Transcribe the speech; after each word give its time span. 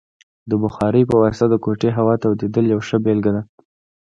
د 0.49 0.51
بخارۍ 0.63 1.03
په 1.09 1.15
واسطه 1.21 1.45
د 1.49 1.55
کوټې 1.63 1.89
هوا 1.97 2.13
تودیدل 2.23 2.65
یوه 2.73 2.83
ښه 2.87 2.97
بیلګه 3.05 3.31
ده. 3.35 3.41